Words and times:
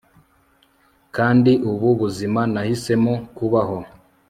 kandi 1.15 1.51
ubu 1.69 1.87
buzima 2.01 2.41
nahisemo 2.53 3.13
kubaho 3.37 3.77